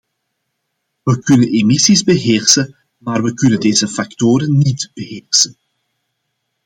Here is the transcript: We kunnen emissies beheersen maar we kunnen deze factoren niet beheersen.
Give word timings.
We 1.03 1.17
kunnen 1.19 1.47
emissies 1.53 2.03
beheersen 2.03 2.75
maar 2.97 3.23
we 3.23 3.33
kunnen 3.33 3.59
deze 3.59 3.87
factoren 3.87 4.57
niet 4.57 4.91
beheersen. 4.93 5.57